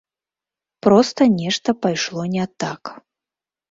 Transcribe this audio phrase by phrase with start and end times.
[0.85, 2.81] Проста нешта пайшло не так.